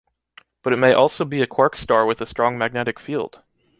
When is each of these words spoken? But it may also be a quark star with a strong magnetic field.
But 0.63 0.73
it 0.73 0.77
may 0.77 0.93
also 0.95 1.23
be 1.25 1.43
a 1.43 1.45
quark 1.45 1.75
star 1.75 2.07
with 2.07 2.19
a 2.21 2.25
strong 2.25 2.57
magnetic 2.57 2.99
field. 2.99 3.43